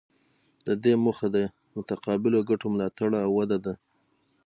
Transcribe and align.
د 0.67 0.69
دې 0.83 0.93
موخه 1.03 1.27
د 1.35 1.37
متقابلو 1.75 2.39
ګټو 2.49 2.65
ملاتړ 2.73 3.09
او 3.25 3.29
وده 3.39 3.57
ده 3.65 3.73